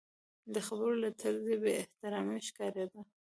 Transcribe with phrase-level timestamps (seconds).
[0.53, 3.01] د خبرو له طرزه یې احترام ښکارېده.